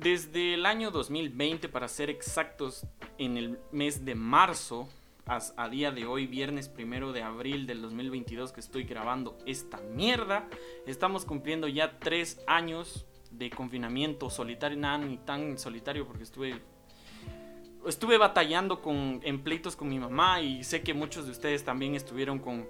[0.00, 2.86] Desde el año 2020, para ser exactos,
[3.18, 4.88] en el mes de marzo,
[5.26, 10.48] a, día de hoy, viernes primero de abril del 2022, que estoy grabando esta mierda,
[10.86, 16.62] estamos cumpliendo ya tres años de confinamiento solitario, nada ni tan solitario porque estuve
[17.86, 21.94] estuve batallando con en pleitos con mi mamá y sé que muchos de ustedes también
[21.94, 22.66] estuvieron con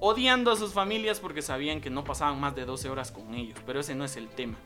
[0.00, 3.58] odiando a sus familias porque sabían que no pasaban más de 12 horas con ellos,
[3.66, 4.58] pero ese no es el tema.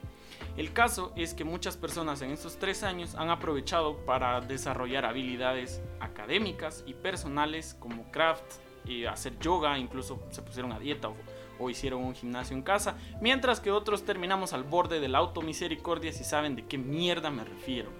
[0.55, 5.81] El caso es que muchas personas en estos tres años han aprovechado para desarrollar habilidades
[5.99, 8.43] académicas y personales como craft,
[8.87, 11.15] y hacer yoga, incluso se pusieron a dieta o,
[11.59, 16.13] o, hicieron un gimnasio en casa, mientras que otros terminamos al borde de la automisericordia
[16.13, 17.91] si saben de qué mierda me refiero.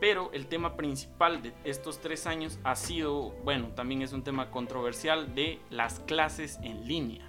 [0.00, 4.50] Pero el tema principal de estos tres años ha sido, bueno, también es un tema
[4.50, 7.28] controversial de las clases en línea.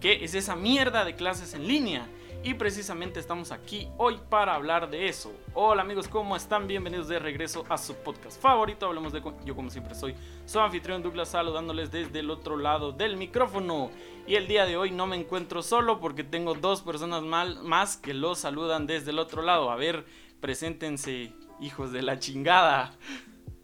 [0.00, 2.08] ¿Qué es esa mierda de clases en línea?
[2.42, 5.30] Y precisamente estamos aquí hoy para hablar de eso.
[5.52, 6.66] Hola amigos, ¿cómo están?
[6.66, 8.86] Bienvenidos de regreso a su podcast favorito.
[8.86, 9.22] Hablemos de...
[9.44, 10.14] Yo como siempre soy
[10.46, 13.90] su anfitrión Douglas saludándoles desde el otro lado del micrófono.
[14.26, 17.98] Y el día de hoy no me encuentro solo porque tengo dos personas mal, más
[17.98, 19.70] que lo saludan desde el otro lado.
[19.70, 20.06] A ver,
[20.40, 22.94] preséntense, hijos de la chingada.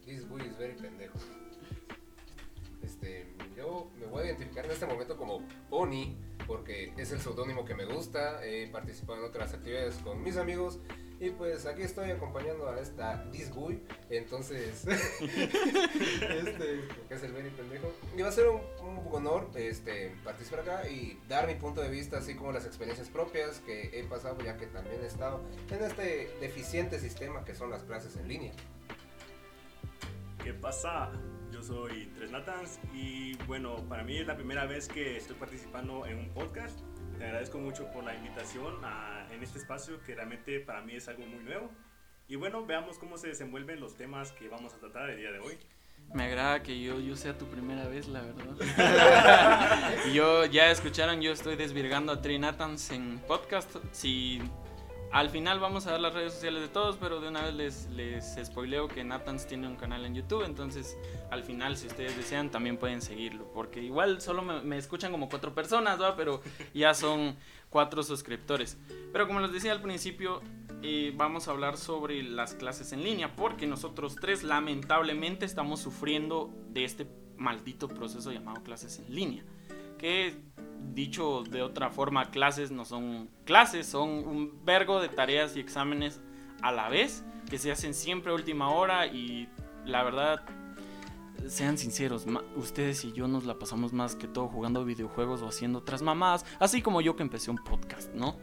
[0.05, 0.77] This is very
[4.22, 8.45] a identificar en este momento como Pony porque es el seudónimo que me gusta.
[8.45, 10.78] He participado en otras actividades con mis amigos
[11.19, 13.83] y pues aquí estoy acompañando a esta Disguy.
[14.11, 14.86] Entonces,
[15.20, 17.91] este, que es el very pendejo.
[18.17, 18.61] Y va a ser un,
[19.11, 23.61] honor este, participar acá y dar mi punto de vista, así como las experiencias propias
[23.61, 27.83] que he pasado, ya que también he estado en este deficiente sistema que son las
[27.85, 28.52] clases en línea.
[30.45, 31.11] ¿Qué pasa?
[31.52, 36.07] Yo soy Tres Natans y bueno, para mí es la primera vez que estoy participando
[36.07, 36.80] en un podcast.
[37.18, 41.08] Te agradezco mucho por la invitación a, en este espacio que realmente para mí es
[41.08, 41.70] algo muy nuevo.
[42.29, 45.39] Y bueno, veamos cómo se desenvuelven los temas que vamos a tratar el día de
[45.39, 45.57] hoy.
[46.14, 49.95] Me agrada que yo, yo sea tu primera vez, la verdad.
[50.13, 53.77] yo ya escucharon, yo estoy desvirgando a Trinatans en podcast.
[53.92, 54.40] Si
[55.16, 57.88] al final vamos a dar las redes sociales de todos, pero de una vez les,
[57.88, 60.98] les spoileo que Nathans tiene un canal en YouTube, entonces
[61.30, 65.54] al final si ustedes desean también pueden seguirlo, porque igual solo me, escuchan como cuatro
[65.54, 66.16] personas, ¿va?
[66.16, 66.42] pero
[66.74, 67.34] ya son
[67.70, 68.77] cuatro suscriptores.
[69.10, 70.42] Pero como les decía al principio,
[70.82, 76.52] eh, vamos a hablar sobre las clases en línea, porque nosotros tres lamentablemente estamos sufriendo
[76.68, 77.06] de este
[77.38, 79.44] maldito proceso llamado clases en línea,
[79.96, 80.34] que
[80.95, 86.20] dicho de otra forma, clases no son clases, son un vergo de tareas y exámenes
[86.62, 89.48] a la vez que se hacen siempre a última hora y
[89.84, 90.42] la verdad,
[91.46, 92.27] sean sinceros,
[92.57, 96.45] ustedes y yo nos la pasamos más que todo jugando videojuegos o haciendo otras mamadas,
[96.58, 98.36] así como yo que empecé un podcast, ¿no?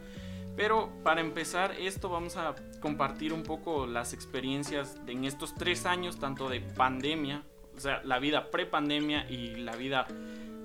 [0.56, 6.18] Pero para empezar esto vamos a compartir un poco las experiencias en estos tres años,
[6.18, 7.42] tanto de pandemia,
[7.76, 10.06] o sea, la vida pre-pandemia y la vida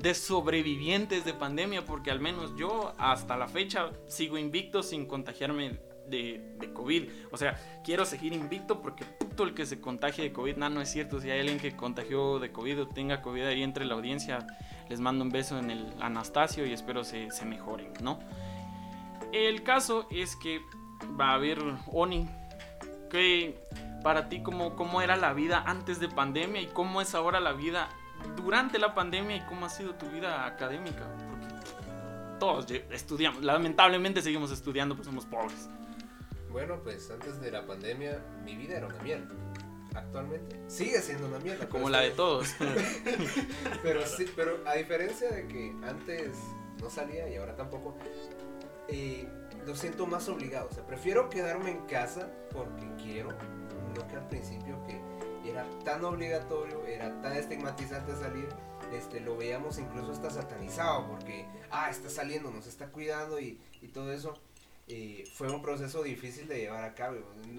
[0.02, 5.80] de sobrevivientes de pandemia, porque al menos yo hasta la fecha sigo invicto sin contagiarme
[6.10, 7.10] de, COVID.
[7.32, 10.82] O sea, quiero seguir invicto porque puto el que se contagie de COVID, no, no
[10.82, 11.20] es cierto.
[11.20, 14.48] Si hay alguien que contagió de COVID o tenga COVID ahí entre la audiencia,
[14.90, 18.20] les mando un beso en el Anastasio y espero se, se mejoren, ¿no?
[19.32, 20.62] El caso es que
[21.20, 21.60] va a haber
[21.92, 22.28] Oni,
[23.12, 23.60] que
[24.04, 27.52] para ti cómo, cómo era la vida antes de pandemia y cómo es ahora la
[27.52, 27.90] vida
[28.36, 31.08] durante la pandemia y cómo ha sido tu vida académica.
[31.30, 31.48] Porque
[32.40, 35.70] todos estudiamos, lamentablemente seguimos estudiando, pues somos pobres.
[36.52, 39.28] Bueno, pues antes de la pandemia mi vida era una mierda.
[39.94, 41.68] Actualmente sigue siendo una mierda.
[41.68, 42.56] Como la de todos.
[43.84, 46.38] pero sí, pero a diferencia de que antes
[46.82, 47.96] no salía y ahora tampoco,
[48.88, 49.28] eh,
[49.66, 50.70] lo siento más obligado.
[50.70, 53.32] O sea, prefiero quedarme en casa porque quiero,
[53.96, 55.00] no que al principio que
[55.50, 58.48] era tan obligatorio, era tan estigmatizante salir,
[58.94, 63.60] este, lo veíamos incluso hasta satanizado, porque, ah, está saliendo, nos está cuidando y,
[63.94, 64.38] todo eso.
[64.92, 67.18] Eh, fue un proceso difícil de llevar a cabo.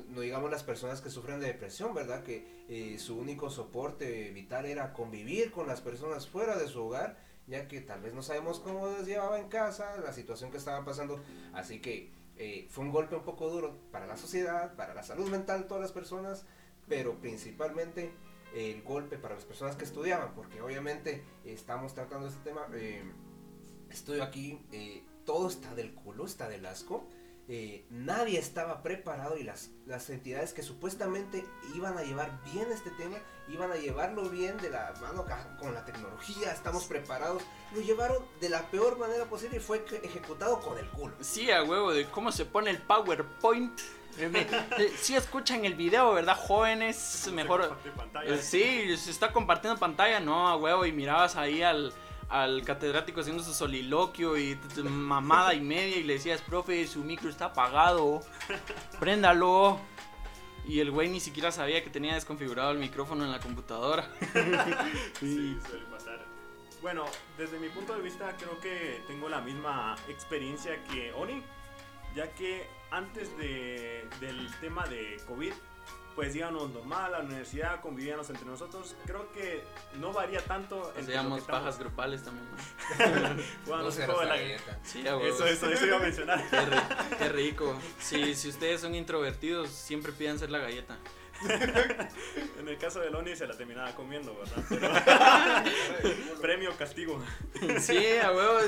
[0.09, 2.25] No, digamos las personas que sufren de depresión, ¿verdad?
[2.25, 7.19] Que eh, su único soporte vital era convivir con las personas fuera de su hogar,
[7.47, 10.85] ya que tal vez no sabemos cómo les llevaba en casa, la situación que estaba
[10.85, 11.21] pasando.
[11.53, 15.29] Así que eh, fue un golpe un poco duro para la sociedad, para la salud
[15.29, 16.45] mental de todas las personas
[16.91, 18.13] pero principalmente
[18.53, 22.67] el golpe para las personas que estudiaban, porque obviamente estamos tratando este tema.
[22.75, 23.05] Eh,
[23.91, 27.07] estoy aquí, eh, todo está del culo, está del asco.
[27.53, 31.45] Eh, nadie estaba preparado y las, las entidades que supuestamente
[31.75, 33.17] iban a llevar bien este tema,
[33.49, 35.27] iban a llevarlo bien de la mano
[35.59, 37.43] con la tecnología, estamos preparados,
[37.75, 41.17] lo llevaron de la peor manera posible y fue eje- ejecutado con el culo.
[41.21, 43.77] Sí, a huevo, de cómo se pone el PowerPoint.
[44.19, 47.29] Eh, me- eh, Sí escuchan el video, ¿verdad, jóvenes?
[47.35, 47.77] Mejor...
[48.27, 51.93] Eh, Sí, se está compartiendo pantalla, no, a huevo, y mirabas ahí al,
[52.31, 57.29] al catedrático haciendo su soliloquio y mamada y media y le decías, profe, su micro
[57.29, 58.23] está apagado,
[59.01, 59.79] préndalo.
[60.67, 64.09] Y el güey ni siquiera sabía que tenía desconfigurado el micrófono en la computadora.
[65.19, 66.25] Sí, suele pasar.
[66.81, 67.05] Bueno,
[67.37, 71.43] desde mi punto de vista creo que tengo la misma experiencia que Oni,
[72.15, 75.53] ya que antes de, del tema de COVID,
[76.17, 78.95] pues íbamos normal a la universidad, convivíamos entre nosotros.
[79.07, 79.63] Creo que
[79.95, 82.47] no varía tanto lo Hacíamos estamos- pajas grupales también.
[82.51, 83.43] ¿no?
[83.65, 84.79] jugábamos No juego de la- galleta.
[84.83, 85.01] Sí.
[85.07, 86.45] Eso, eso, eso iba a mencionar.
[86.51, 87.79] Qué, ri- qué rico.
[88.01, 90.99] Sí, si ustedes son introvertidos, siempre pidan ser la galleta.
[92.59, 94.63] En el caso de Oni se la terminaba comiendo, ¿verdad?
[94.69, 97.19] Pero premio castigo.
[97.81, 98.59] Sí, a huevo,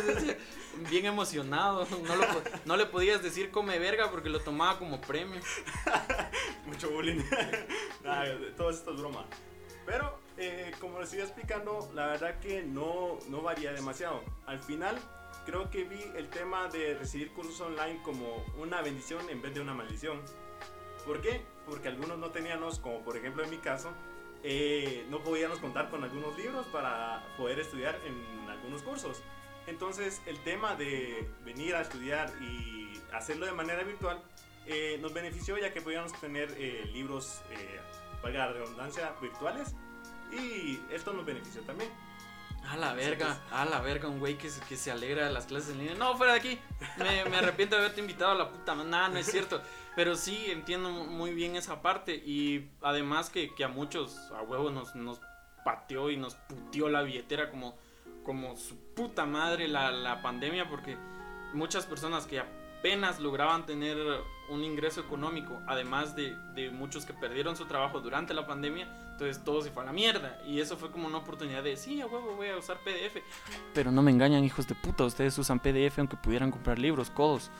[0.88, 1.86] bien emocionado.
[2.06, 2.24] No, lo
[2.64, 5.38] no le podías decir come verga porque lo tomaba como premio.
[6.72, 7.22] Mucho bullying.
[8.04, 9.26] Nada, todo esto es broma.
[9.84, 14.22] Pero, eh, como les iba explicando, la verdad que no, no varía demasiado.
[14.46, 14.98] Al final,
[15.44, 19.60] creo que vi el tema de recibir cursos online como una bendición en vez de
[19.60, 20.22] una maldición.
[21.04, 21.42] ¿Por qué?
[21.66, 23.90] Porque algunos no teníamos, como por ejemplo en mi caso,
[24.42, 29.22] eh, no podíamos contar con algunos libros para poder estudiar en algunos cursos.
[29.66, 34.22] Entonces, el tema de venir a estudiar y hacerlo de manera virtual
[34.66, 37.80] eh, nos benefició ya que podíamos tener eh, libros, eh,
[38.22, 39.74] valga la redundancia, virtuales.
[40.32, 41.90] Y esto nos benefició también.
[42.68, 45.46] A la verga, a la verga, un güey que, se- que se alegra de las
[45.46, 45.94] clases en línea.
[45.96, 46.58] No, fuera de aquí.
[46.96, 48.74] Me, me arrepiento de haberte invitado a la puta.
[48.76, 49.60] Nada, no es cierto.
[49.96, 52.14] Pero sí, entiendo muy bien esa parte.
[52.14, 55.20] Y además que, que a muchos, a huevo, nos, nos
[55.64, 57.76] pateó y nos puteó la billetera como,
[58.24, 60.68] como su puta madre la, la pandemia.
[60.70, 60.96] Porque
[61.52, 63.96] muchas personas que apenas lograban tener
[64.52, 66.36] un ingreso económico, además de,
[66.72, 70.38] muchos que perdieron su trabajo durante la pandemia, entonces todo se fue a la mierda.
[70.46, 73.22] Y eso fue como una oportunidad de, sí, a huevo, voy a usar PDF.
[73.74, 77.50] Pero no me engañan, hijos de puta, ustedes usan PDF aunque pudieran comprar libros, codos.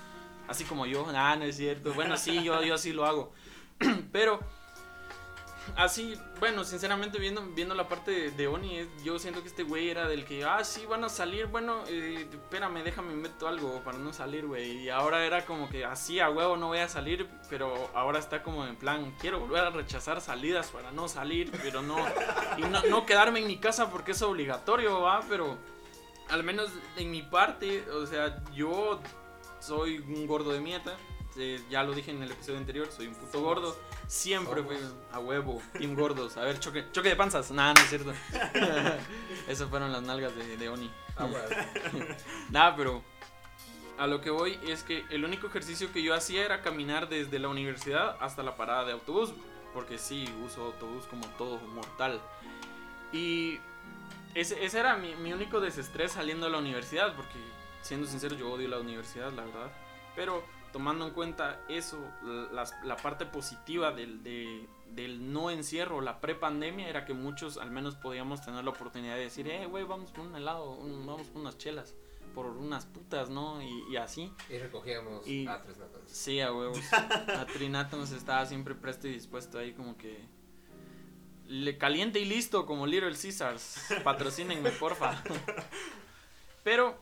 [0.48, 1.94] Así como yo, ah, no es cierto.
[1.94, 3.32] Bueno, sí, yo, yo sí lo hago.
[4.12, 4.40] Pero,
[5.76, 9.90] así, bueno, sinceramente, viendo, viendo la parte de, de Oni, yo siento que este güey
[9.90, 13.98] era del que, ah, sí, van a salir, bueno, eh, espérame, déjame meto algo para
[13.98, 14.84] no salir, güey.
[14.84, 18.42] Y ahora era como que, así, a huevo, no voy a salir, pero ahora está
[18.42, 21.96] como en plan, quiero volver a rechazar salidas para no salir, pero no,
[22.58, 25.58] y no, no quedarme en mi casa porque es obligatorio, va, pero
[26.28, 29.00] al menos en mi parte, o sea, yo
[29.60, 30.96] soy un gordo de mierda.
[31.36, 33.76] Eh, ya lo dije en el episodio anterior, soy un puto gordo.
[34.06, 34.76] Siempre fui
[35.12, 36.36] a huevo, team gordos.
[36.36, 37.50] A ver, choque, choque de panzas.
[37.50, 38.12] Nada, no es cierto.
[39.48, 40.90] Esas fueron las nalgas de, de Oni.
[41.16, 42.06] Ah, bueno.
[42.50, 43.02] Nada, pero
[43.98, 47.38] a lo que voy es que el único ejercicio que yo hacía era caminar desde
[47.38, 49.32] la universidad hasta la parada de autobús.
[49.72, 52.20] Porque sí, uso autobús como todo mortal.
[53.10, 53.58] Y
[54.34, 57.16] ese, ese era mi, mi único desestrés saliendo de la universidad.
[57.16, 57.38] Porque,
[57.80, 59.72] siendo sincero, yo odio la universidad, la verdad.
[60.14, 61.98] Pero tomando en cuenta eso,
[62.52, 67.94] la, parte positiva del, de- del no encierro, la prepandemia, era que muchos al menos
[67.96, 71.40] podíamos tener la oportunidad de decir, eh, güey, vamos por un helado, un- vamos por
[71.42, 71.94] unas chelas,
[72.34, 73.62] por unas putas, ¿no?
[73.62, 74.32] Y, y así.
[74.50, 76.00] Y recogíamos Y- a tres natas.
[76.06, 76.78] Sí, a huevos.
[76.92, 80.18] A nos estaba siempre presto y dispuesto ahí como que...
[81.48, 83.84] Le caliente y listo como Little Caesars.
[84.04, 85.22] Patrocínenme, porfa.
[86.64, 86.96] Pero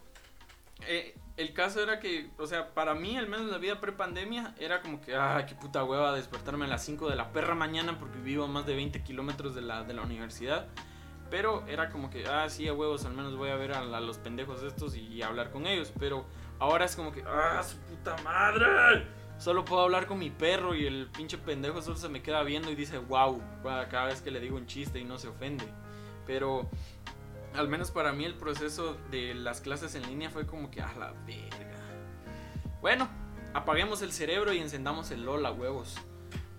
[0.86, 4.82] eh, el caso era que, o sea, para mí, al menos la vida prepandemia, era
[4.82, 8.18] como que, ah, qué puta hueva despertarme a las 5 de la perra mañana porque
[8.18, 10.68] vivo a más de 20 kilómetros de la, de la universidad.
[11.30, 14.18] Pero era como que, ah, sí, a huevos, al menos voy a ver a, los
[14.18, 15.92] pendejos estos y, y hablar con ellos.
[15.98, 16.26] Pero
[16.58, 19.06] ahora es como que, ah, su puta madre.
[19.38, 22.70] Solo puedo hablar con mi perro y el pinche pendejo solo se me queda viendo
[22.70, 25.64] y dice, wow, cada vez que le digo un chiste y no se ofende.
[26.26, 26.68] Pero
[27.54, 30.92] al menos para mí el proceso de las clases en línea fue como que a
[30.94, 31.78] la verga.
[32.80, 33.08] Bueno,
[33.54, 35.96] apaguemos el cerebro y encendamos el LOL a huevos.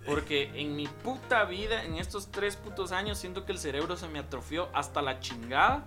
[0.05, 4.07] Porque en mi puta vida, en estos tres putos años, siento que el cerebro se
[4.07, 5.85] me atrofió hasta la chingada.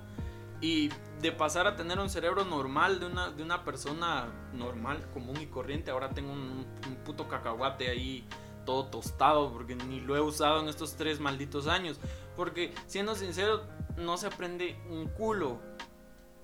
[0.60, 5.40] Y de pasar a tener un cerebro normal de una, de una persona normal, común
[5.40, 8.24] y corriente, ahora tengo un, un puto cacahuate ahí
[8.64, 11.98] todo tostado porque ni lo he usado en estos tres malditos años.
[12.36, 13.62] Porque siendo sincero,
[13.96, 15.60] no se aprende un culo.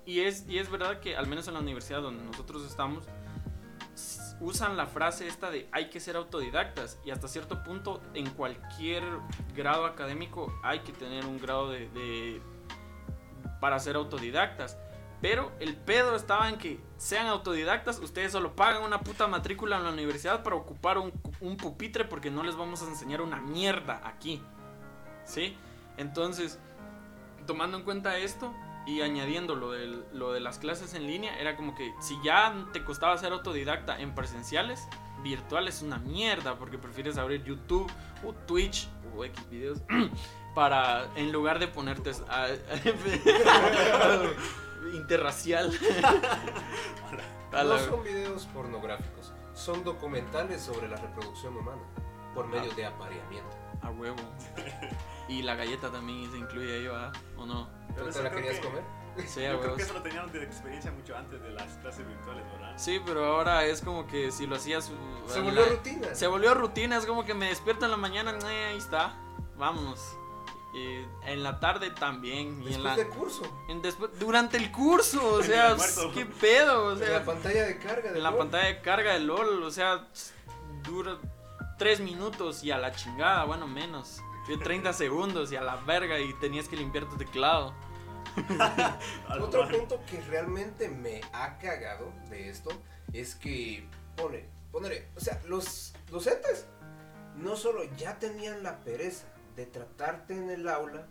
[0.05, 3.03] Y es, y es verdad que al menos en la universidad donde nosotros estamos,
[4.39, 9.03] usan la frase esta de hay que ser autodidactas y hasta cierto punto en cualquier
[9.55, 12.41] grado académico hay que tener un grado de, de-
[13.59, 14.77] para ser autodidactas.
[15.21, 19.83] Pero el pedo estaba en que sean autodidactas, ustedes solo pagan una puta matrícula en
[19.83, 24.01] la universidad para ocupar un, un pupitre porque no les vamos a enseñar una mierda
[24.03, 24.41] aquí.
[25.25, 25.55] ¿Sí?
[25.97, 26.57] Entonces,
[27.51, 28.53] tomando en cuenta esto
[28.85, 32.65] y añadiendo lo, del- lo de las clases en línea, era como que si ya
[32.73, 34.87] te costaba ser autodidacta en presenciales,
[35.21, 37.91] virtual es una mierda porque prefieres abrir YouTube
[38.25, 39.79] o Twitch o X videos
[40.55, 42.47] para en lugar de ponerte a-
[44.93, 45.71] interracial.
[47.51, 51.81] A la- No son videos pornográficos, son documentales sobre la reproducción humana
[52.33, 53.57] por medio de apareamiento.
[53.81, 54.17] A huevo.
[55.27, 57.11] Y la galleta también se incluye ahí, ¿va?
[57.37, 57.69] ¿O no?
[57.95, 58.83] Pero ¿Tú te la querías que- comer?
[59.27, 62.45] Sí, Yo creo que eso lo tenían de experiencia mucho antes de las clases virtuales,
[62.53, 62.73] ¿verdad?
[62.77, 64.89] Sí, pero ahora es como que si lo hacías.
[65.27, 66.15] Se volvió la- rutina.
[66.15, 69.13] Se volvió rutina, es como que me despierto en la mañana, eh, ahí está,
[69.57, 69.99] vámonos.
[70.73, 72.63] Y en la tarde también.
[72.63, 73.63] Y en Después la, de curso.
[73.67, 75.75] en después, durante el curso, o sea,
[76.13, 78.11] qué pedo, o en la sea, pantalla de carga.
[78.13, 80.07] de en la pantalla de carga de LOL, o sea,
[80.83, 81.17] dura
[81.81, 84.21] tres minutos y a la chingada, bueno, menos.
[84.45, 87.73] Fue 30 segundos y a la verga y tenías que limpiar tu teclado.
[89.41, 92.69] Otro punto que realmente me ha cagado de esto
[93.13, 93.83] es que,
[94.15, 96.67] pone, ponele, o sea, los docentes
[97.35, 101.07] no solo ya tenían la pereza de tratarte en el aula,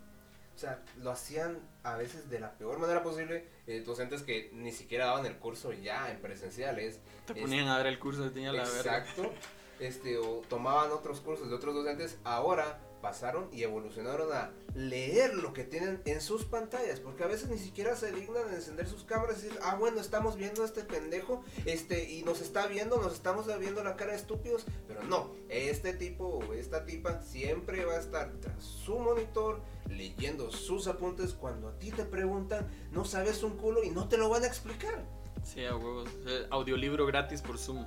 [0.54, 4.70] o sea, lo hacían a veces de la peor manera posible, eh, docentes que ni
[4.70, 8.52] siquiera daban el curso ya en presenciales, Te Es- ponían a ver el curso tenía
[8.52, 8.98] la verga.
[8.98, 9.32] Exacto.
[9.80, 15.52] Este, o tomaban otros cursos de otros docentes, ahora pasaron y evolucionaron a leer lo
[15.52, 19.04] que tienen en sus pantallas, porque a veces ni siquiera se dignan de encender sus
[19.04, 23.00] cámaras y decir, ah, bueno, estamos viendo a este pendejo, este, y nos está viendo,
[23.00, 27.84] nos estamos viendo la cara de estúpidos, pero no, este tipo o esta tipa siempre
[27.84, 33.04] va a estar tras su monitor, leyendo sus apuntes, cuando a ti te preguntan, no
[33.04, 35.04] sabes un culo y no te lo van a explicar.
[35.42, 36.08] Sí, a huevos.
[36.26, 37.84] Eh, audiolibro gratis por Zoom.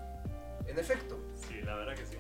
[0.68, 1.18] En efecto,
[1.48, 2.18] Sí, la verdad que sí.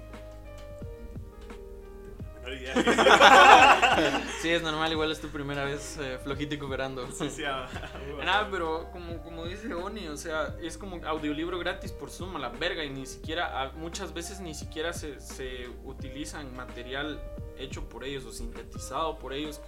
[4.41, 7.09] Sí, es normal, igual es tu primera vez eh, flojito y cooperando.
[7.11, 11.57] Sí, sí, a- a- Nada, pero como, como dice Oni, o sea, es como audiolibro
[11.59, 15.69] gratis por Zoom a la verga y ni siquiera, muchas veces ni siquiera se, se
[15.85, 17.21] utilizan material
[17.57, 19.61] hecho por ellos o sintetizado por ellos,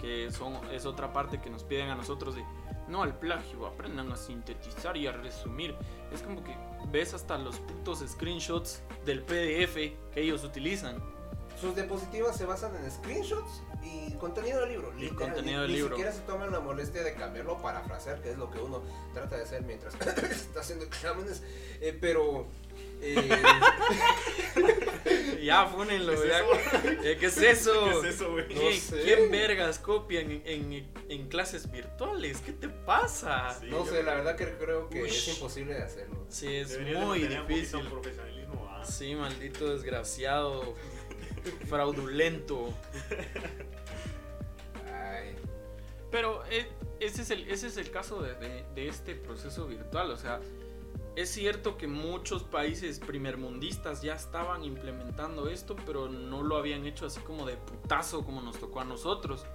[0.00, 2.44] que son, es otra parte que nos piden a nosotros de,
[2.88, 5.74] no al plagio, aprendan a sintetizar y a resumir.
[6.12, 6.54] Es como que
[6.90, 11.02] ves hasta los putos screenshots del PDF que ellos utilizan.
[11.60, 14.92] Sus diapositivas se basan en screenshots y contenido del libro.
[14.92, 15.96] literal, contenido ni, del ni libro.
[15.96, 19.44] siquiera se toman la molestia de cambiarlo, parafrasear, que es lo que uno trata de
[19.44, 19.94] hacer mientras
[20.30, 21.42] está haciendo exámenes.
[21.80, 22.48] Eh, pero.
[23.02, 23.28] Eh,
[25.42, 26.34] Ya, fúnenlo, ¿Qué es?
[27.04, 28.00] Eh, ¿Qué es eso?
[28.02, 28.48] ¿Qué es eso, güey?
[28.54, 29.02] No ¿Qué- sé.
[29.02, 32.40] ¿Quién vergas copian en, en- en clases virtuales?
[32.40, 33.54] ¿Qué te pasa?
[33.60, 35.08] Sí, no sé, la verdad que creo que Uy.
[35.10, 36.24] es imposible de hacerlo.
[36.30, 37.86] Sí, es muy un difícil.
[37.88, 38.82] profesionalismo, ¿ah?
[38.86, 40.74] Sí, maldito desgraciado.
[41.68, 42.72] fraudulento.
[44.92, 45.34] Ay,
[46.10, 46.66] Pero eh,
[47.00, 50.10] ese, es el, ese es el caso de, de- de este proceso virtual.
[50.10, 50.40] O sea,
[51.16, 57.06] es cierto que muchos países primermundistas ya estaban implementando esto, pero no lo habían hecho
[57.06, 59.46] así como de putazo como nos tocó a nosotros.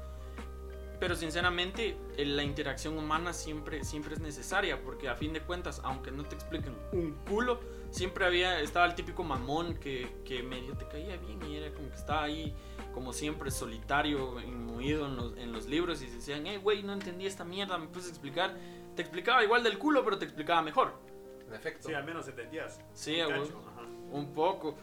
[0.99, 6.11] Pero sinceramente, la interacción humana siempre, siempre es necesaria, porque a fin de cuentas, aunque
[6.11, 10.87] no te expliquen un culo, siempre había, estaba el típico mamón que, que medio te
[10.87, 12.53] caía bien y era como que estaba ahí,
[12.93, 17.25] como siempre, solitario, inmuido en los, en los libros y decían, hey, güey, no entendí
[17.25, 18.57] esta mierda, me puedes explicar.
[18.97, 21.08] Te explicaba igual del culo, pero te explicaba mejor.
[21.49, 21.87] En efecto.
[21.89, 22.79] Sí, al menos entendías.
[22.93, 24.17] Sí, Un.
[24.17, 24.75] Un poco.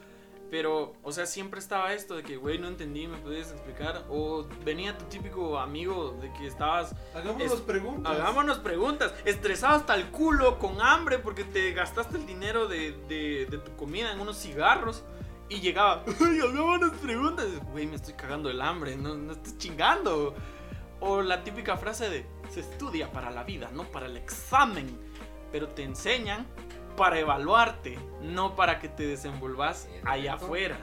[0.48, 4.04] Pero, o sea, siempre estaba esto de que, güey, no entendí, me podías explicar.
[4.08, 8.12] O venía tu típico amigo de que estabas, Hagámonos Es- preguntas.
[8.12, 13.46] hagámonos preguntas, estresado hasta el culo, con hambre, porque te gastaste el dinero de, de-
[13.50, 15.02] de tu comida en unos cigarros.
[15.48, 17.46] Y llegaba, ¡ay, hagámonos preguntas!
[17.72, 20.34] Güey, me estoy cagando el hambre, no, no estés chingando.
[21.00, 24.96] O la típica frase de, se estudia para la vida, no para el examen.
[25.56, 26.46] Pero te enseñan
[26.98, 30.76] para evaluarte, no para que te desenvolvas En allá afuera.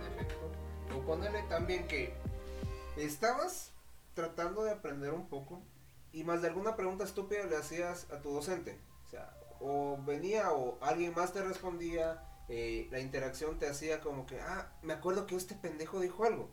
[0.00, 0.34] En efecto.
[0.96, 2.12] O ponerle también que
[2.96, 3.72] estabas
[4.14, 5.62] tratando de aprender un poco
[6.12, 8.80] y más de alguna pregunta estúpida le hacías a tu docente.
[9.06, 14.26] O sea, o venía o alguien más te respondía, eh, la interacción te hacía como
[14.26, 16.50] que, ah, me acuerdo que este pendejo dijo algo.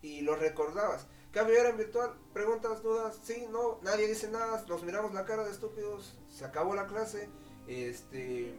[0.00, 1.06] Y lo recordabas.
[1.34, 5.42] Cambio era en virtual, preguntas, dudas, sí, no, nadie dice nada, nos miramos la cara
[5.42, 7.28] de estúpidos, se acabó la clase,
[7.66, 8.54] este,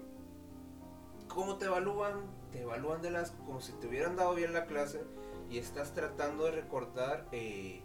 [1.29, 2.29] cómo te evalúan?
[2.51, 5.01] Te evalúan de las como si te hubieran dado bien la clase
[5.49, 7.81] y estás tratando de recordar eh,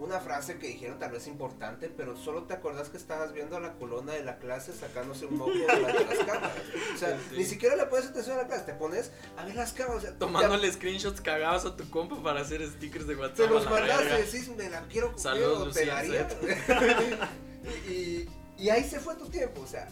[0.00, 3.60] una frase que dijeron tal vez importante, pero solo te acordás que estabas viendo a
[3.60, 6.56] la colona de la clase sacándose un moco de las cámaras.
[6.94, 9.72] O sea, ni siquiera le pones atención a la clase, te pones a ver las
[9.72, 9.98] cámaras.
[9.98, 13.36] O sea, Tomándole screenshots cagados a tu compa para hacer stickers de WhatsApp.
[13.36, 15.70] te los mandas y decís, me la quiero comer o
[17.90, 18.26] y,
[18.58, 19.86] y ahí se fue tu tiempo, o sea,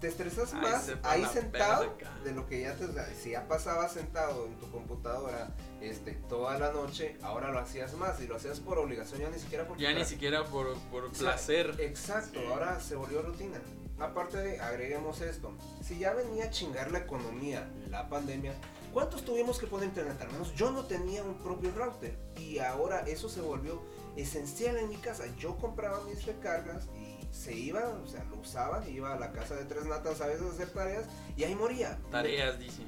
[0.00, 4.54] te estresas más ahí sentado de lo que ya te, si ya pasabas sentado en
[4.58, 9.20] tu computadora este, toda la noche, ahora lo hacías más y lo hacías por obligación,
[9.20, 11.74] ya ni siquiera por Ya ni siquiera por, por O sea, placer.
[11.80, 12.46] Exacto, Sí.
[12.46, 13.60] ahora se volvió rutina.
[13.98, 15.52] Aparte de, agreguemos esto,
[15.82, 18.54] si ya venía a chingar la economía, la pandemia,
[18.92, 20.16] ¿cuántos tuvimos que poner internet?
[20.20, 23.82] Al menos yo no tenía un propio router y ahora eso se volvió
[24.16, 25.24] esencial en mi casa.
[25.36, 29.54] Yo compraba mis recargas y se iba, o sea, lo usaba, iba a la casa
[29.54, 31.04] de tres natas a veces a hacer tareas
[31.36, 31.98] y ahí moría.
[32.10, 32.82] Tareas, dice.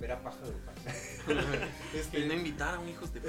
[0.00, 0.74] Era paja de pan.
[2.12, 3.20] Y no invitaron, hijos de.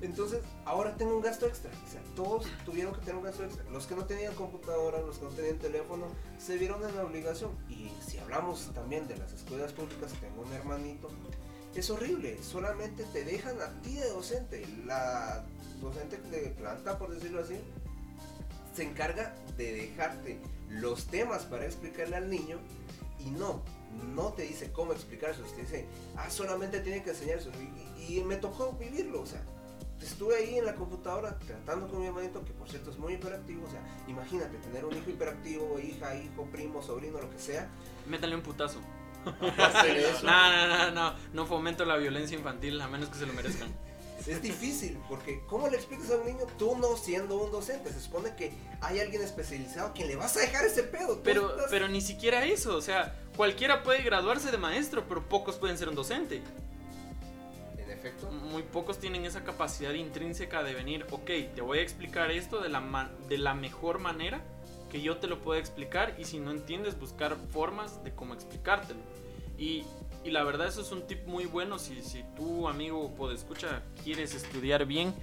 [0.00, 1.70] Entonces, ahora tengo un gasto extra.
[1.70, 3.62] O sea, todos tuvieron que tener un gasto extra.
[3.70, 6.06] Los que no tenían computadora, los que no tenían teléfono,
[6.38, 7.52] se vieron en la obligación.
[7.68, 11.10] Y si hablamos también de las escuelas públicas, tengo un hermanito.
[11.74, 14.66] Es horrible, solamente te dejan a ti de docente.
[14.84, 15.44] La
[15.80, 17.60] docente de planta, por decirlo así,
[18.78, 22.60] se encarga de dejarte los temas para explicarle al niño
[23.18, 23.60] y no,
[24.14, 27.56] no te dice cómo explicárselo, te dice, ah, solamente tiene que enseñárselo.
[27.98, 29.42] Y, y me tocó vivirlo, o sea,
[30.00, 33.66] estuve ahí en la computadora tratando con mi hermanito, que por cierto es muy hiperactivo,
[33.66, 37.68] o sea, imagínate tener un hijo hiperactivo, hija, hijo, primo, sobrino, lo que sea.
[38.06, 38.78] Métale un putazo.
[40.22, 41.14] No, no, no, no.
[41.32, 43.68] No fomento la violencia infantil, a menos que se lo merezcan.
[44.28, 47.90] Es difícil, porque ¿cómo le explicas a un niño tú no siendo un docente?
[47.92, 51.20] Se supone que hay alguien especializado que le vas a dejar ese pedo.
[51.22, 52.76] Pero, estás- pero ni siquiera eso.
[52.76, 56.42] O sea, cualquiera puede graduarse de maestro, pero pocos pueden ser un docente.
[57.78, 58.30] En efecto.
[58.30, 62.68] Muy pocos tienen esa capacidad intrínseca de venir, ok, te voy a explicar esto de
[62.68, 64.40] la, de la mejor manera
[64.90, 69.00] que yo te lo puedo explicar y si no entiendes buscar formas de cómo explicártelo.
[69.58, 69.84] Y,
[70.28, 73.82] y la verdad eso es un tip muy bueno si, si tú amigo o escucha
[74.04, 75.14] quieres estudiar bien,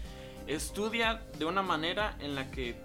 [0.47, 2.75] estudia de una manera en la que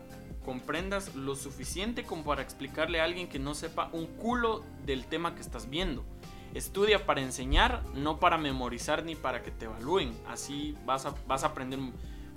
[0.44, 5.35] comprendas lo suficiente como para explicarle a alguien que no sepa un culo del tema
[5.35, 6.04] que estás viendo.
[6.52, 10.12] Estudia para enseñar, no para memorizar ni para que te evalúen.
[10.28, 11.78] Así vas a, vas a aprender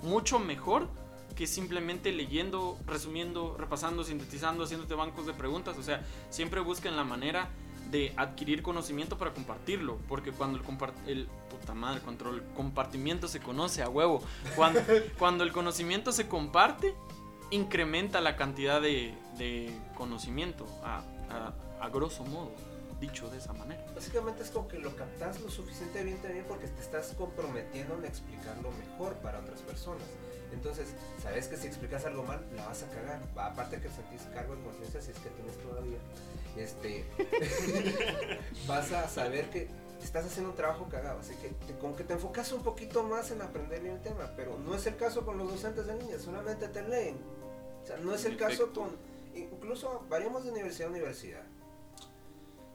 [0.00, 0.88] mucho mejor
[1.34, 5.76] que simplemente leyendo, resumiendo, repasando, sintetizando, haciéndote bancos de preguntas.
[5.76, 7.50] O sea, siempre busquen la manera
[7.90, 9.98] de adquirir conocimiento para compartirlo.
[10.08, 14.22] Porque cuando el, compart el puta madre, cuando el compartimiento se conoce a huevo,
[14.56, 14.80] cuando,
[15.18, 16.94] cuando el conocimiento se comparte,
[17.50, 22.52] incrementa la cantidad de, de conocimiento, a, a, a grosso modo,
[23.00, 23.84] dicho de esa manera.
[23.94, 28.70] Básicamente es como que lo captas lo suficientemente bien porque te estás comprometiendo en explicarlo
[28.72, 30.06] mejor para otras personas.
[30.54, 30.88] Entonces,
[31.22, 33.20] sabes que si explicas algo mal, la vas a cagar.
[33.36, 35.98] Va, aparte que sentís cargo de conciencia, si es que tienes todavía,
[36.56, 37.04] este,
[38.66, 39.68] vas a saber que
[40.02, 41.20] estás haciendo un trabajo cagado.
[41.20, 44.30] Así que te- como que te enfocas un poquito más en aprender bien el tema,
[44.36, 47.16] pero no es el caso con los docentes de línea, solamente te leen.
[47.82, 48.90] O sea, no es el caso con,
[49.34, 51.42] incluso variamos de universidad a universidad.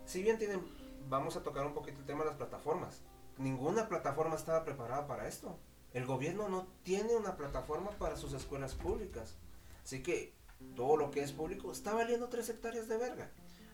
[0.06, 0.62] Si bien tienen,
[1.08, 3.02] vamos a tocar un poquito el tema de las plataformas.
[3.38, 5.58] Ninguna plataforma estaba preparada para esto.
[5.94, 9.36] El gobierno no tiene una plataforma para sus escuelas públicas.
[9.84, 10.34] Así que
[10.76, 13.32] todo lo que es público está valiendo tres hectáreas de verga.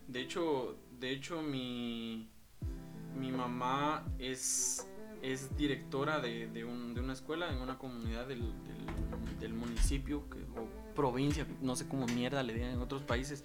[0.08, 2.30] De hecho, de hecho mi,
[3.18, 4.86] mi mamá es,
[5.20, 8.40] es directora de, de, un- de una escuela en una comunidad del,
[9.40, 10.18] del- municipio
[10.56, 13.44] o provincia, no sé cómo mierda le digan en otros países,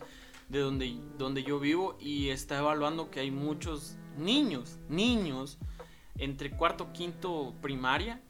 [0.49, 5.57] de donde, donde yo vivo y está evaluando que hay muchos niños, niños,
[6.17, 8.21] entre cuarto, quinto primaria,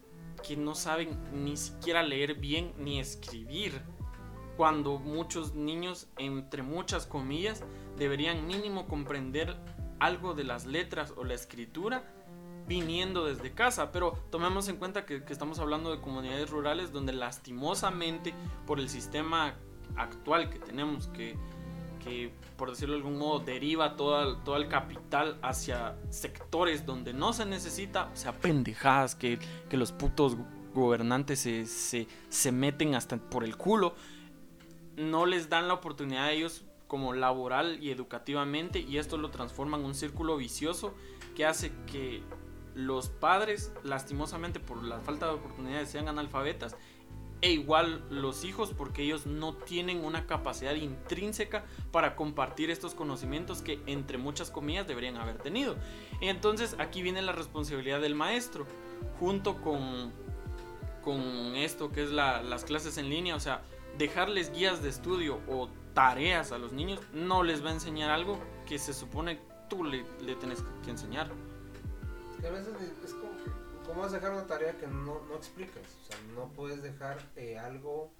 [0.41, 3.81] que no saben ni siquiera leer bien ni escribir.
[4.57, 7.63] Cuando muchos niños, entre muchas comillas,
[7.97, 9.55] deberían mínimo comprender
[9.99, 12.03] algo de las letras o la escritura
[12.67, 13.91] viniendo desde casa.
[13.91, 18.33] Pero tomemos en cuenta que, estamos hablando de comunidades rurales donde lastimosamente
[18.67, 19.55] por el sistema
[19.95, 21.37] actual que tenemos, que
[22.61, 27.43] por decirlo de algún modo deriva todo todo el capital hacia sectores donde no se
[27.43, 30.37] necesita, o sea, pendejadas que, que los putos
[30.71, 33.95] gobernantes se, se, se meten hasta por el culo
[34.95, 39.77] no les dan la oportunidad a ellos como laboral y educativamente y esto lo transforma
[39.77, 40.93] en un círculo vicioso
[41.35, 42.21] que hace que
[42.75, 46.77] los padres lastimosamente por la falta de oportunidades sean analfabetas
[47.41, 53.61] e igual los hijos porque ellos no tienen una capacidad intrínseca para compartir estos conocimientos
[53.61, 55.75] que entre muchas comillas deberían haber tenido.
[56.21, 58.67] Entonces aquí viene la responsabilidad del maestro
[59.19, 60.11] junto con,
[61.03, 63.63] con esto que es las clases en línea, o sea,
[63.97, 68.39] dejarles guías de estudio o tareas a los niños no les va a enseñar algo
[68.67, 70.03] que se supone tú le,
[70.35, 71.31] tienes que enseñar.
[73.91, 75.83] ¿Cómo vas a dejar una tarea que no, no explicas?
[76.01, 78.13] O sea, no puedes dejar eh, algo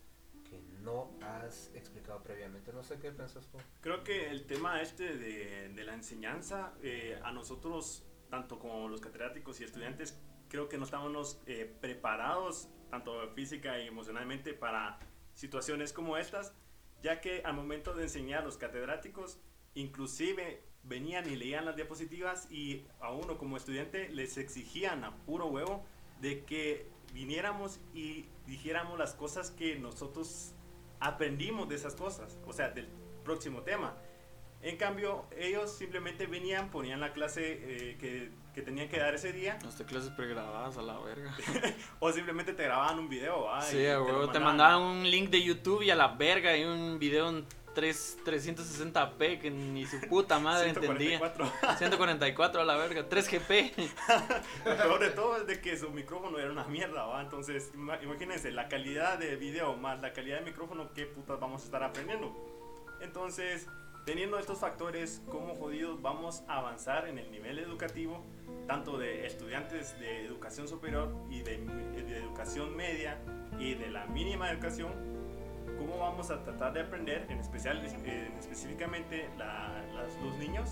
[0.44, 2.74] que no has explicado previamente.
[2.74, 3.58] No sé qué piensas tú.
[3.80, 9.00] Creo que el tema este de, de la enseñanza, eh, a nosotros, tanto como los
[9.00, 15.00] catedráticos y estudiantes, creo que no estábamos eh, preparados, tanto física y emocionalmente, para
[15.36, 16.54] situaciones como estas,
[17.02, 19.40] ya que al momento de enseñar a los catedráticos,
[19.74, 25.48] inclusive venían y leían las diapositivas y a uno como estudiante les exigían a puro
[25.48, 25.86] huevo
[26.20, 30.54] de que viniéramos y dijéramos las cosas que nosotros
[31.00, 32.88] aprendimos de esas cosas, o sea, del
[33.24, 33.96] próximo tema.
[34.62, 39.34] En cambio, ellos simplemente venían, ponían la clase eh, que, que, tenían que dar ese
[39.34, 39.58] día.
[39.64, 41.36] Las clases pregrabadas a la verga.
[42.00, 43.48] o simplemente te grababan un video.
[43.62, 47.30] sí, te, te, mandaban un link de YouTube y a la verga y un video
[47.30, 51.46] en 3, 360p que ni su puta madre 144.
[51.46, 51.78] entendía.
[51.78, 53.72] 144 a la verga, 3GP.
[54.66, 57.22] Lo peor de todo es de que su micrófono era una mierda, ¿va?
[57.22, 61.66] Entonces, imagínense, la calidad de video más la calidad de micrófono, ¿qué putas vamos a
[61.66, 62.36] estar aprendiendo?
[63.02, 63.68] Entonces,
[64.06, 68.24] teniendo estos factores, ¿cómo jodidos vamos a avanzar en el nivel educativo,
[68.68, 73.20] tanto de estudiantes de educación superior y de, de educación media
[73.60, 75.21] y de la mínima educación?
[75.82, 77.84] Cómo vamos a tratar de aprender, en especial,
[78.40, 79.28] específicamente
[80.22, 80.70] los niños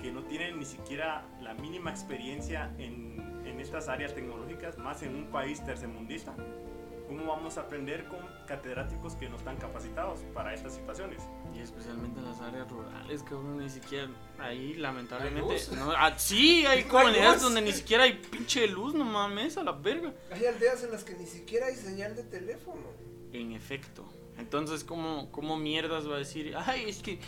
[0.00, 5.14] que no tienen ni siquiera la mínima experiencia en, en, estas áreas tecnológicas, más en
[5.14, 6.34] un país tercermundista.
[7.06, 11.22] ¿Cómo vamos a aprender con catedráticos que no están capacitados para estas situaciones?
[11.54, 15.56] Y especialmente en las áreas rurales, que uno ni siquiera ahí, lamentablemente.
[15.76, 19.72] No, ah, sí, hay comunidades donde ni siquiera hay pinche luz, no mames, a la
[19.72, 20.12] verga.
[20.30, 22.82] Hay aldeas en las que ni siquiera hay señal de teléfono.
[23.32, 24.04] En efecto.
[24.38, 26.54] Entonces, ¿cómo, ¿cómo mierdas va a decir?
[26.56, 27.20] Ay, es que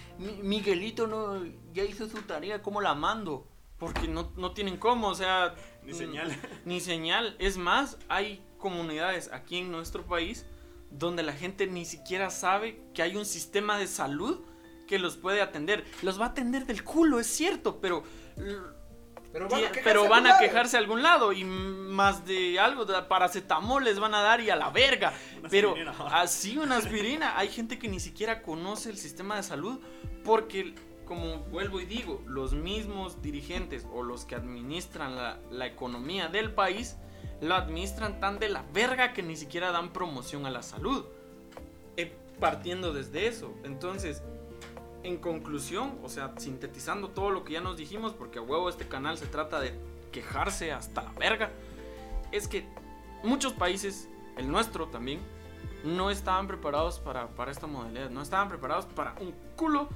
[0.43, 3.47] Miguelito no ya hizo su tarea, ¿cómo la mando?
[3.79, 5.55] Porque no, no tienen cómo, o sea...
[5.85, 6.35] Ni señal.
[6.65, 7.37] Ni señal.
[7.39, 10.47] Es más, hay comunidades aquí en nuestro país
[10.91, 14.41] donde la gente ni siquiera sabe que hay un sistema de salud
[14.87, 15.85] que los puede atender.
[16.03, 18.05] Los va a atender del culo, es cierto, pero
[19.35, 24.15] pero van, a, quejarse a algún lado y más de algo, de paracetamol les van
[24.15, 25.13] a dar y a la verga.
[25.51, 25.75] pero
[26.13, 27.37] así una aspirina.
[27.37, 29.81] Hay gente que ni siquiera conoce el sistema de salud
[30.25, 36.53] porque, como vuelvo y digo, los mismos dirigentes o los que administran la, economía del
[36.53, 36.97] país
[37.41, 41.07] lo administran tan de la verga que ni siquiera dan promoción a la salud.
[41.97, 43.53] Eh, partiendo desde eso.
[43.65, 44.23] Entonces,
[45.05, 48.89] en conclusión, o sea, sintetizando todo lo que ya nos dijimos, porque a huevo este
[48.89, 49.75] canal se trata de
[50.11, 51.51] quejarse hasta la verga,
[52.33, 52.67] es que
[53.23, 55.21] muchos países, el nuestro también,
[55.85, 59.89] no estaban preparados para, para esta modalidad, no estaban preparados para un culo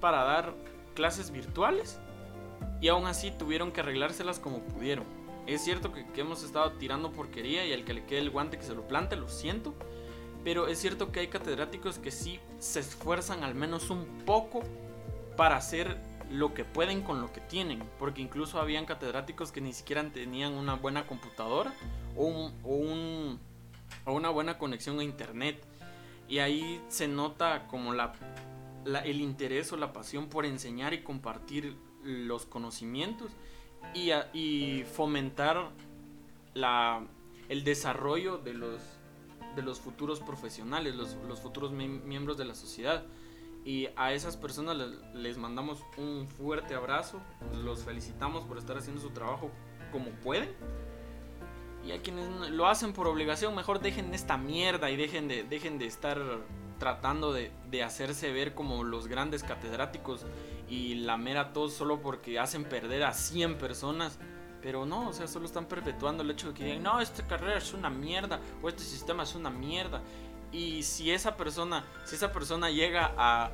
[0.00, 0.54] para dar
[0.94, 2.00] clases virtuales
[2.80, 5.04] y aún así tuvieron que arreglárselas como pudieron.
[5.46, 8.58] Es cierto que, que hemos estado tirando porquería y al que le quede el guante
[8.58, 9.74] que se lo plante, lo siento
[10.48, 14.62] pero es cierto que hay catedráticos que sí se esfuerzan al menos un poco
[15.36, 15.98] para hacer
[16.30, 20.54] lo que pueden con lo que tienen, porque incluso habían catedráticos que ni siquiera tenían
[20.54, 21.74] una buena computadora
[22.16, 23.38] o, un,
[24.06, 25.62] o, una buena conexión a internet.
[26.30, 28.14] Y ahí se nota como la,
[29.04, 33.32] el interés o la pasión por enseñar y compartir los conocimientos
[33.92, 35.68] y, y fomentar
[36.54, 37.06] la,
[37.50, 38.97] el desarrollo de los
[39.58, 43.04] de los futuros profesionales, los, futuros miembros de la sociedad.
[43.64, 44.76] Y a esas personas
[45.14, 47.20] les, mandamos un fuerte abrazo,
[47.62, 49.50] los felicitamos por estar haciendo su trabajo
[49.92, 50.48] como pueden.
[51.84, 55.78] Y a quienes lo hacen por obligación, mejor dejen esta mierda y dejen de, dejen
[55.78, 56.18] de estar
[56.78, 60.24] tratando de, de hacerse ver como los grandes catedráticos
[60.68, 64.18] y la mera tos solo porque hacen perder a 100 personas
[64.62, 67.58] pero no, o sea, solo están perpetuando el hecho de que digan, no, esta carrera
[67.58, 70.02] es una mierda o este sistema es una mierda.
[70.50, 73.50] Y si esa persona, si esa persona llega a,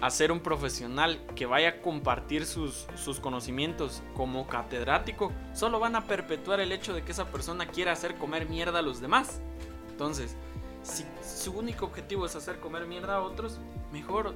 [0.00, 5.96] a ser un profesional que vaya a compartir sus, sus, conocimientos como catedrático, solo van
[5.96, 9.40] a perpetuar el hecho de que esa persona quiera hacer comer mierda a los demás.
[9.90, 10.36] Entonces,
[10.82, 13.58] si su único objetivo es hacer comer mierda a otros,
[13.92, 14.34] mejor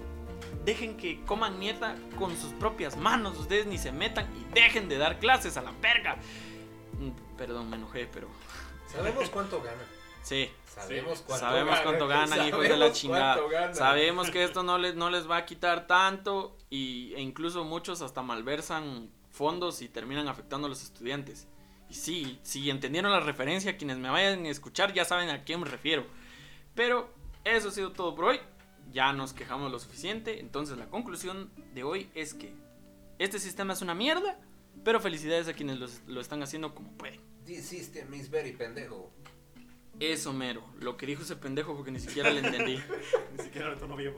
[0.64, 3.38] dejen que coman mierda con sus propias manos.
[3.38, 6.16] Ustedes ni se metan y dejen de dar clases a la verga.
[6.98, 8.28] Mm, perdón, me enojé, pero.
[8.86, 9.82] Sabemos cuánto gana.
[10.22, 11.84] Sí, Sabemos cuánto Sabemos ganan.
[11.84, 13.40] cuánto ganan, hijos de la chingada.
[13.50, 13.74] ganan.
[13.74, 18.02] Sabemos que esto no les, no les va a quitar tanto y, e incluso muchos
[18.02, 21.48] hasta malversan fondos y terminan afectando a los estudiantes.
[21.88, 25.60] Y sí, si entendieron la referencia, quienes me vayan a escuchar ya saben a quién
[25.60, 26.06] me refiero.
[26.74, 27.12] Pero
[27.44, 28.40] eso ha sido todo por hoy.
[28.92, 30.40] Ya nos quejamos lo suficiente.
[30.40, 32.52] Entonces la conclusión de hoy es que
[33.18, 34.38] este sistema es una mierda,
[34.84, 37.20] pero felicidades a quienes lo están haciendo como pueden.
[37.44, 39.12] This system is pendejo.
[40.00, 42.78] Eso mero, lo que dijo ese pendejo porque ni siquiera le entendí.
[43.36, 44.14] Ni siquiera lo tono bien.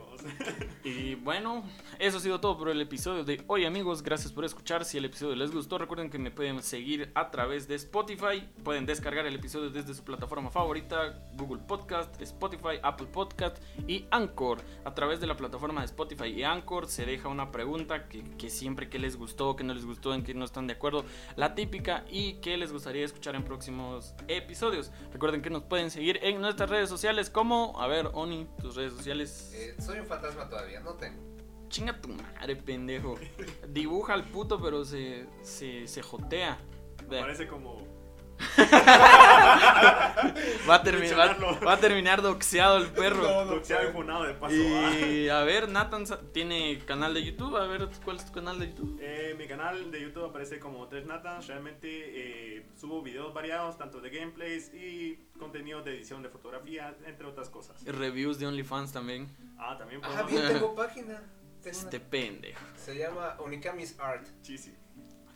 [0.83, 1.63] Y bueno,
[1.99, 5.05] eso ha sido todo por el episodio de hoy amigos, gracias por escuchar, si el
[5.05, 9.35] episodio les gustó recuerden que me pueden seguir a través de Spotify, pueden descargar el
[9.35, 14.61] episodio desde su plataforma favorita, Google Podcast, Spotify, Apple Podcast y Anchor.
[14.85, 18.49] A través de la plataforma de Spotify y Anchor se deja una pregunta que, que
[18.49, 21.03] siempre que les gustó, que no les gustó, en que no están de acuerdo,
[21.35, 24.91] la típica y que les gustaría escuchar en próximos episodios.
[25.11, 28.93] Recuerden que nos pueden seguir en nuestras redes sociales como, a ver, Oni, tus redes
[28.93, 29.51] sociales.
[29.55, 31.19] Eh, soy un fantasma todavía, no tengo.
[31.67, 33.15] Chinga tu madre, pendejo.
[33.69, 36.59] Dibuja al puto, pero se, se, se jotea.
[37.09, 37.82] Parece como.
[40.69, 43.45] Va a, terminar, va, va a terminar doxeado el perro.
[43.45, 44.55] Doxeado y funado de paso.
[44.55, 47.57] Y a ver, Nathan tiene canal de YouTube.
[47.57, 48.97] A ver, ¿cuál es tu canal de YouTube?
[49.01, 51.47] Eh, mi canal de YouTube aparece como 3 Nathans.
[51.47, 51.87] Realmente
[52.57, 57.49] eh, subo videos variados, tanto de gameplays y contenido de edición de fotografía, entre otras
[57.49, 57.81] cosas.
[57.85, 59.27] Y Reviews de OnlyFans también.
[59.57, 61.21] Ah, también Ah, bien, tengo página.
[61.65, 62.59] Este pendejo.
[62.75, 64.27] Se llama Onikami's Art.
[64.41, 64.73] Chisi.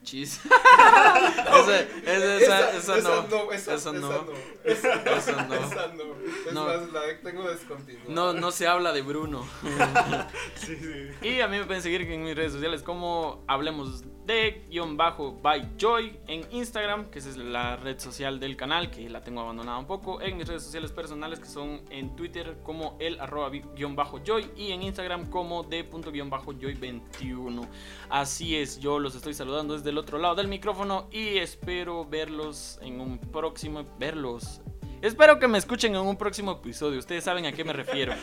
[0.04, 0.40] Chis.
[0.46, 2.98] esa, esa, esa, esa
[3.30, 3.52] no.
[3.52, 4.26] esa, Esa no.
[4.64, 5.54] Esa, Esa no.
[5.56, 6.04] esa no.
[6.48, 6.66] Es No.
[6.66, 8.10] más, la tengo descontinuada.
[8.10, 9.46] No, no se habla de Bruno.
[10.56, 11.28] Sí, sí.
[11.28, 15.32] Y a mí me pueden seguir en mis redes sociales como hablemos de guion bajo
[15.42, 19.40] by Joy en Instagram, que esa es la red social del canal, que la tengo
[19.40, 20.22] abandonada un poco.
[20.22, 24.52] En mis redes sociales personales, que son en Twitter como el arroba guion bajo Joy
[24.58, 27.66] y en Instagram como de punto guion bajo Joy 21.
[28.10, 32.80] Así es, yo los estoy saludando desde el otro lado del micrófono y espero verlos
[32.82, 33.86] en un próximo...
[33.98, 34.62] Verlos...
[35.02, 36.98] Espero que me escuchen en un próximo episodio.
[37.00, 38.14] Ustedes saben a qué me refiero.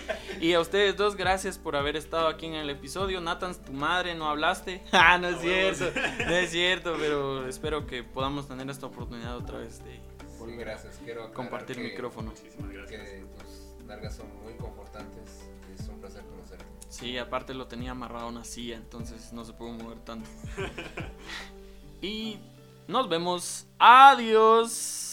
[0.40, 3.20] Y a ustedes dos, gracias por haber estado aquí en el episodio.
[3.20, 4.82] Nathan, tu madre, ¿no hablaste?
[4.92, 5.84] Ah, no es cierto.
[6.26, 10.00] No es cierto, pero espero que podamos tener esta oportunidad otra vez de
[10.44, 11.00] Sí, gracias.
[11.04, 12.30] Quiero compartir que- micrófono.
[12.32, 13.00] Muchísimas gracias.
[13.08, 13.24] Que
[13.78, 15.44] tus largas son muy confortantes.
[15.78, 16.64] Es un placer conocerte.
[16.90, 20.28] Sí, aparte lo tenía amarrado a una silla, entonces no se pudo mover tanto.
[22.02, 22.38] Y
[22.86, 23.66] nos vemos.
[23.78, 25.12] Adiós.